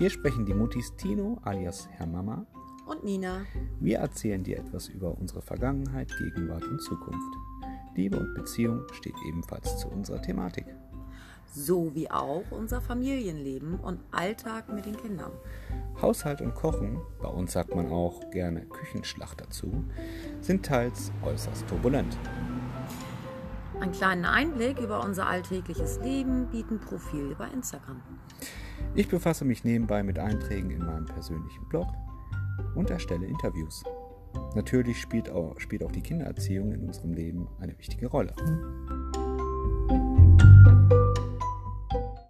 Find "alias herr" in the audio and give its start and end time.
1.42-2.06